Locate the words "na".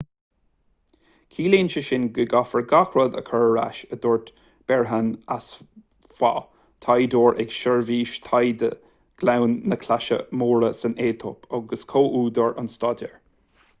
9.73-9.79